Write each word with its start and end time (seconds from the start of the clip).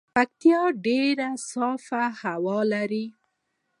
پکتيا 0.15 0.61
ډیره 0.85 1.29
صافه 1.51 2.03
هوا 2.21 2.59
لري 2.73 3.05